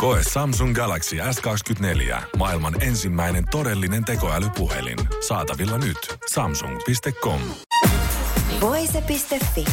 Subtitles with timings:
[0.00, 2.22] Koe Samsung Galaxy S24.
[2.36, 4.98] Maailman ensimmäinen todellinen tekoälypuhelin.
[5.28, 6.18] Saatavilla nyt.
[6.32, 7.40] Samsung.com.
[8.60, 9.64] Voise.fi.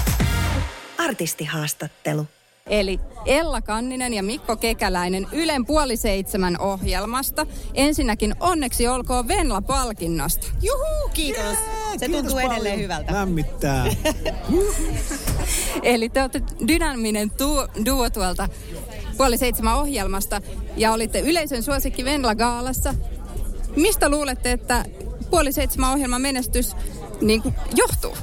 [0.97, 2.27] Artistihaastattelu.
[2.65, 7.45] Eli Ella Kanninen ja Mikko Kekäläinen Ylen puoli seitsemän ohjelmasta.
[7.73, 10.47] Ensinnäkin onneksi olkoon Venla-palkinnosta.
[10.61, 11.43] Juhu, kiitos.
[11.43, 11.57] Yeah,
[11.97, 12.51] Se kiitos tuntuu paljon.
[12.53, 13.13] edelleen hyvältä.
[13.13, 13.85] Lämmittää.
[15.83, 18.49] Eli te olette dynaaminen duo, duo tuolta
[19.17, 20.41] puoli seitsemän ohjelmasta
[20.77, 22.93] ja olitte yleisön suosikki Venla-gaalassa.
[23.75, 24.85] Mistä luulette, että
[25.29, 26.75] puoli seitsemän ohjelman menestys
[27.21, 28.17] niin kuin, johtuu?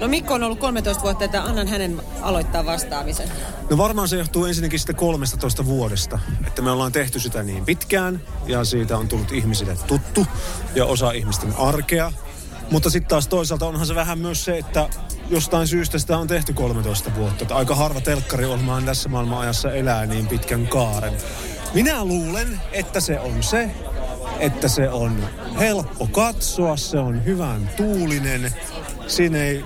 [0.00, 3.28] No Mikko on ollut 13 vuotta, että annan hänen aloittaa vastaamisen.
[3.70, 8.20] No varmaan se johtuu ensinnäkin sitä 13 vuodesta, että me ollaan tehty sitä niin pitkään
[8.46, 10.26] ja siitä on tullut ihmisille tuttu
[10.74, 12.12] ja osa ihmisten arkea.
[12.72, 14.88] Mutta sitten taas toisaalta onhan se vähän myös se, että
[15.30, 17.42] jostain syystä sitä on tehty 13 vuotta.
[17.44, 21.12] Että aika harva telkkariohjelmaan tässä maailman ajassa elää niin pitkän kaaren.
[21.74, 23.70] Minä luulen, että se on se,
[24.38, 28.54] että se on helppo katsoa, se on hyvän tuulinen.
[29.06, 29.64] Siinä ei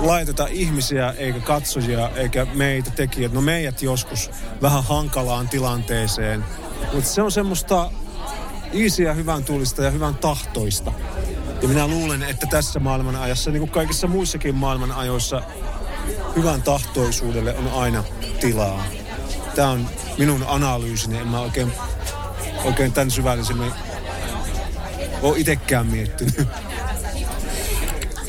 [0.00, 3.32] laiteta ihmisiä eikä katsojia eikä meitä tekijät.
[3.32, 4.30] No meidät joskus
[4.62, 6.44] vähän hankalaan tilanteeseen.
[6.92, 7.90] Mutta se on semmoista
[8.74, 10.92] iisiä, hyvän tuulista ja hyvän tahtoista.
[11.62, 15.42] Ja minä luulen, että tässä maailman ajassa, niin kuin kaikissa muissakin maailman ajoissa,
[16.36, 18.04] hyvän tahtoisuudelle on aina
[18.40, 18.84] tilaa.
[19.54, 21.18] Tämä on minun analyysini.
[21.18, 21.72] En mä oikein,
[22.64, 23.72] oikein tämän syvällisemmin
[25.22, 26.48] ole itsekään miettinyt.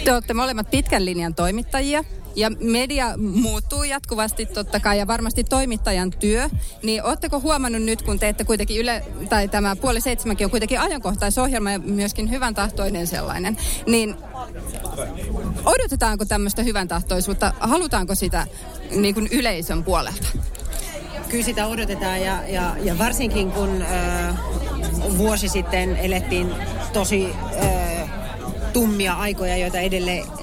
[0.03, 2.03] Te olette molemmat pitkän linjan toimittajia.
[2.35, 6.49] Ja media muuttuu jatkuvasti totta kai ja varmasti toimittajan työ.
[6.83, 11.72] Niin ootteko huomannut nyt, kun teette kuitenkin yle, tai tämä puoli seitsemänkin on kuitenkin ajankohtaisohjelma
[11.72, 13.57] ja myöskin hyvän tahtoinen sellainen.
[13.88, 14.16] Niin
[15.66, 17.53] odotetaanko tämmöistä hyvän tahtoisuutta?
[17.59, 18.47] Halutaanko sitä
[18.96, 20.28] niin kuin yleisön puolelta?
[21.29, 24.35] Kyllä sitä odotetaan ja, ja, ja varsinkin kun äh,
[25.17, 26.51] vuosi sitten elettiin
[26.94, 27.29] tosi
[27.63, 28.09] äh,
[28.73, 30.38] tummia aikoja, joita edelleen ed-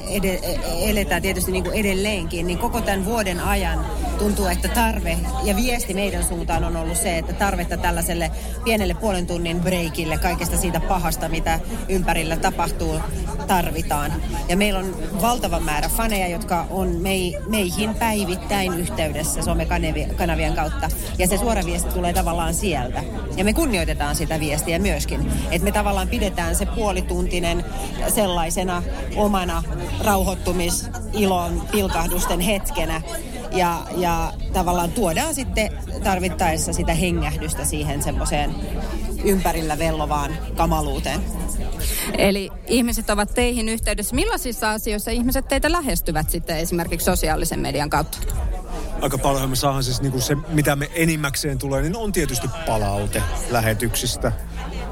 [0.81, 3.87] eletään tietysti niin kuin edelleenkin, niin koko tämän vuoden ajan
[4.19, 8.31] tuntuu, että tarve ja viesti meidän suuntaan on ollut se, että tarvetta tällaiselle
[8.65, 13.01] pienelle puolen tunnin breikille kaikesta siitä pahasta, mitä ympärillä tapahtuu,
[13.47, 14.13] tarvitaan.
[14.49, 20.91] Ja meillä on valtava määrä faneja, jotka on mei, meihin päivittäin yhteydessä somekanavien kautta.
[21.19, 23.03] Ja se suora viesti tulee tavallaan sieltä.
[23.37, 25.33] Ja me kunnioitetaan sitä viestiä myöskin.
[25.51, 27.65] Että me tavallaan pidetään se puolituntinen
[28.15, 28.83] sellaisena
[29.17, 29.63] omana
[30.05, 33.03] rauhoittumis, ilon, pilkahdusten hetkenä.
[33.57, 35.73] Ja, ja tavallaan tuodaan sitten
[36.05, 38.55] tarvittaessa sitä hengähdystä siihen semmoiseen
[39.25, 41.21] ympärillä vellovaan kamaluuteen.
[42.19, 44.15] Eli ihmiset ovat teihin yhteydessä.
[44.15, 48.19] Millaisissa asioissa ihmiset teitä lähestyvät sitten esimerkiksi sosiaalisen median kautta?
[49.01, 53.23] Aika paljon me saadaan siis niinku se, mitä me enimmäkseen tulee, niin on tietysti palaute
[53.51, 54.33] lähetyksistä.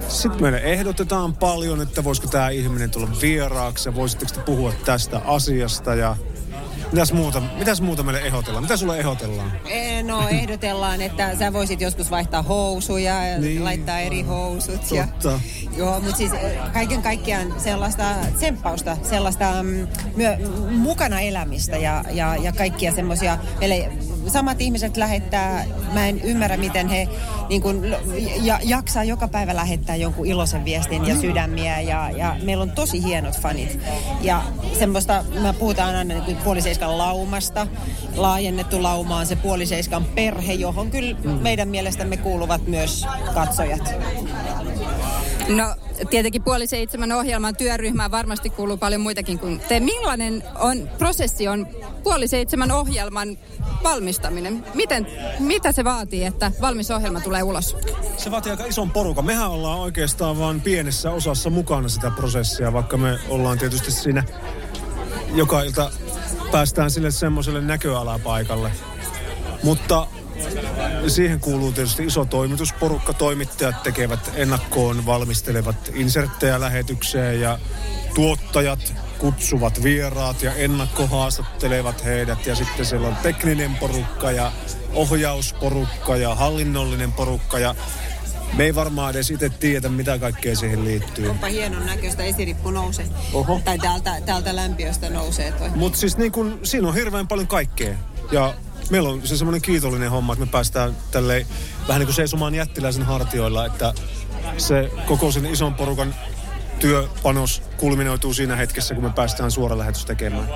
[0.08, 5.18] Sitten meille ehdotetaan paljon, että voisiko tämä ihminen tulla vieraaksi ja voisitteko te puhua tästä
[5.18, 6.16] asiasta ja
[6.92, 8.64] Mitäs muuta, mitäs muuta meille ehdotellaan?
[8.64, 9.52] Mitä sulle ehdotellaan?
[10.02, 13.64] No ehdotellaan, että sä voisit joskus vaihtaa housuja ja niin.
[13.64, 14.80] laittaa eri housut.
[14.88, 15.28] Totta.
[15.28, 15.38] Ja,
[15.76, 16.32] joo, mutta siis
[16.72, 18.04] kaiken kaikkiaan sellaista
[18.36, 20.36] tsemppausta, sellaista mm, myö,
[20.70, 23.38] mukana elämistä ja, ja, ja kaikkia semmoisia.
[24.26, 27.08] Samat ihmiset lähettää, mä en ymmärrä miten he
[27.48, 27.82] niin kun,
[28.42, 33.02] ja, jaksaa joka päivä lähettää jonkun iloisen viestin ja sydämiä ja, ja meillä on tosi
[33.02, 33.78] hienot fanit.
[34.20, 34.42] Ja
[34.78, 37.66] semmoista, mä puhutaan aina niin puoliseiskan laumasta,
[38.16, 43.94] laajennettu lauma on se puoliseiskan perhe, johon kyllä meidän mielestämme kuuluvat myös katsojat.
[45.48, 45.74] No
[46.10, 49.80] tietenkin puoli seitsemän ohjelman työryhmään varmasti kuuluu paljon muitakin kuin te.
[49.80, 51.66] Millainen on, prosessi on
[52.02, 53.38] puoli seitsemän ohjelman
[53.82, 54.64] valmistaminen?
[54.74, 55.06] Miten,
[55.38, 57.76] mitä se vaatii, että valmis ohjelma tulee ulos?
[58.16, 59.24] Se vaatii aika ison porukan.
[59.24, 64.24] Mehän ollaan oikeastaan vain pienessä osassa mukana sitä prosessia, vaikka me ollaan tietysti siinä
[65.34, 65.90] joka ilta
[66.52, 68.70] päästään sille semmoiselle näköalapaikalle.
[69.62, 70.06] Mutta
[71.08, 73.12] siihen kuuluu tietysti iso toimitusporukka.
[73.12, 77.58] Toimittajat tekevät ennakkoon valmistelevat inserttejä lähetykseen ja
[78.14, 82.46] tuottajat kutsuvat vieraat ja ennakkohaastattelevat heidät.
[82.46, 84.52] Ja sitten siellä on tekninen porukka ja
[84.94, 87.58] ohjausporukka ja hallinnollinen porukka.
[87.58, 87.74] Ja
[88.56, 91.28] Me ei varmaan edes itse tiedä, mitä kaikkea siihen liittyy.
[91.28, 93.06] Onpa hienon näköistä esirippu nousee.
[93.32, 93.60] Oho.
[93.64, 95.70] Tai täältä, täältä lämpiöstä nousee toi.
[95.74, 97.94] Mutta siis niin kun, siinä on hirveän paljon kaikkea.
[98.32, 98.54] Ja
[98.90, 101.46] meillä on se semmoinen kiitollinen homma, että me päästään tälle
[101.88, 103.94] vähän niin kuin seisomaan jättiläisen hartioilla, että
[104.58, 106.14] se koko sen ison porukan
[106.78, 110.48] työpanos kulminoituu siinä hetkessä, kun me päästään suora lähetys tekemään.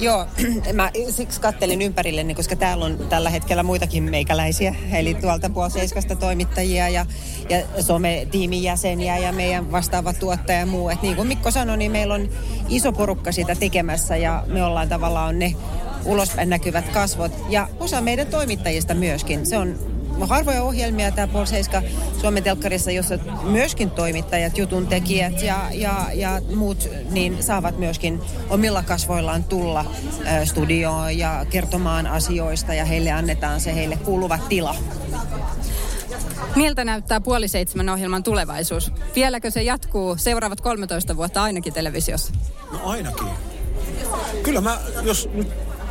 [0.00, 0.26] Joo,
[0.72, 4.74] mä siksi kattelin ympärilleni, koska täällä on tällä hetkellä muitakin meikäläisiä.
[4.92, 7.06] Eli tuolta puoli seiskasta toimittajia ja,
[7.48, 10.88] ja some-tiimin jäseniä ja meidän vastaava tuottaja ja muu.
[10.88, 12.28] Et niin kuin Mikko sanoi, niin meillä on
[12.68, 15.54] iso porukka sitä tekemässä ja me ollaan tavallaan ne
[16.04, 17.32] ulospäin näkyvät kasvot.
[17.48, 19.46] Ja osa meidän toimittajista myöskin.
[19.46, 19.78] Se on
[20.20, 21.82] harvoja ohjelmia tämä Pol 7
[22.20, 28.20] Suomen telkkarissa, jossa myöskin toimittajat, jutun tekijät ja, ja, ja muut niin saavat myöskin
[28.50, 29.84] omilla kasvoillaan tulla
[30.44, 34.76] studioon ja kertomaan asioista ja heille annetaan se heille kuuluva tila.
[36.56, 38.92] Miltä näyttää puoli seitsemän ohjelman tulevaisuus?
[39.14, 42.32] Vieläkö se jatkuu seuraavat 13 vuotta ainakin televisiossa?
[42.72, 43.28] No ainakin.
[44.42, 45.48] Kyllä mä, jos nyt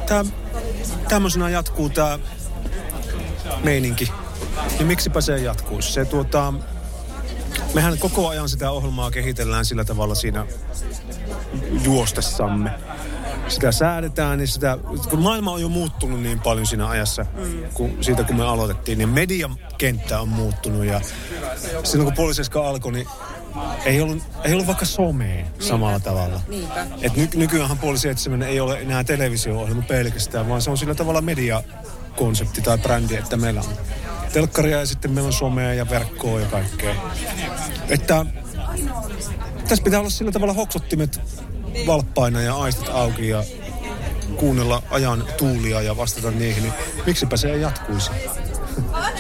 [0.09, 0.25] tää,
[1.09, 2.19] tämmöisenä jatkuu tämä
[3.63, 4.11] meininki,
[4.77, 5.91] niin miksipä se jatkuisi?
[5.91, 6.53] Se tuota,
[7.73, 10.45] mehän koko ajan sitä ohjelmaa kehitellään sillä tavalla siinä
[11.83, 12.71] juostessamme.
[13.47, 14.77] Sitä säädetään, niin sitä,
[15.09, 17.25] kun maailma on jo muuttunut niin paljon siinä ajassa,
[17.73, 21.01] kun, siitä kun me aloitettiin, niin mediakenttä on muuttunut ja
[21.83, 23.07] silloin kun Poliseska alkoi, niin
[23.85, 26.09] ei ollut, ei ollut vaikka somea samalla Niinpä.
[26.09, 26.41] tavalla.
[26.47, 26.87] Niinpä.
[27.01, 31.21] Et ny, nykyäänhän puoli seitsemän ei ole enää televisio-ohjelma pelkästään, vaan se on sillä tavalla
[31.21, 33.67] mediakonsepti tai brändi, että meillä on
[34.33, 36.95] telkkaria ja sitten meillä on somea ja verkkoa ja kaikkea.
[37.89, 38.25] Että
[39.67, 41.21] tässä pitää olla sillä tavalla hoksottimet
[41.87, 43.43] valppaina ja aistit auki ja
[44.35, 46.73] kuunnella ajan tuulia ja vastata niihin, niin
[47.05, 48.11] miksipä se ei jatkuisi?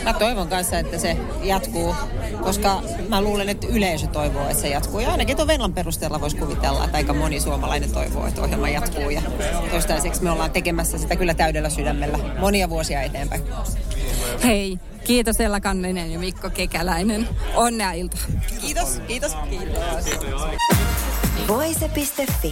[0.03, 1.95] Mä toivon kanssa, että se jatkuu,
[2.43, 4.99] koska mä luulen, että yleisö toivoo, että se jatkuu.
[4.99, 9.09] Ja ainakin tuon Venlan perusteella voisi kuvitella, että aika moni suomalainen toivoo, että ohjelma jatkuu.
[9.09, 9.21] Ja
[9.71, 13.43] toistaiseksi me ollaan tekemässä sitä kyllä täydellä sydämellä monia vuosia eteenpäin.
[14.43, 17.29] Hei, kiitos Ella Kanninen ja Mikko Kekäläinen.
[17.55, 18.17] Onnea ilta.
[18.61, 19.81] Kiitos, kiitos, kiitos.
[21.47, 22.51] Voise.fi.